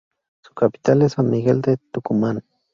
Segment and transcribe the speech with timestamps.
[0.43, 2.41] Su capital es San Miguel de Tucumán.